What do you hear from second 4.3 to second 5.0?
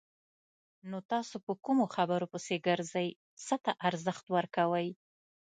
ورکوئ؟